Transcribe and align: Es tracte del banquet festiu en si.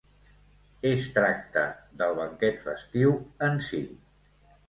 Es 0.91 1.09
tracte 1.17 1.65
del 2.01 2.17
banquet 2.21 2.59
festiu 2.63 3.13
en 3.49 3.61
si. 3.67 3.85